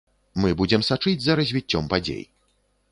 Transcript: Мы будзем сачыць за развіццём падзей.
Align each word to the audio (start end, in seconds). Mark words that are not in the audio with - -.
Мы 0.45 0.49
будзем 0.61 0.81
сачыць 0.89 1.21
за 1.27 1.37
развіццём 1.41 1.83
падзей. 1.95 2.23